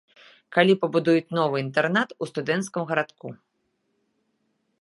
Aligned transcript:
Калі 0.55 0.73
пабудуюць 0.85 1.33
новы 1.39 1.55
інтэрнат 1.65 2.09
у 2.21 2.31
студэнцкай 2.31 2.83
гарадку. 2.93 3.35